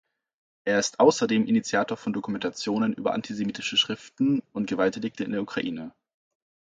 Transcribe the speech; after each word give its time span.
Er 0.65 0.79
ist 0.79 0.99
außerdem 0.99 1.45
Initiator 1.45 1.95
von 1.95 2.11
Dokumentationen 2.11 2.93
über 2.93 3.13
antisemitische 3.13 3.77
Schriften 3.77 4.41
und 4.51 4.65
Gewaltdelikte 4.65 5.23
in 5.23 5.31
der 5.31 5.43
Ukraine. 5.43 5.93